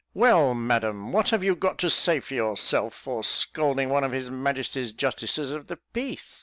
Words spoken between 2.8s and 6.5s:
for scalding one of his Majesty's Justices of the Peace?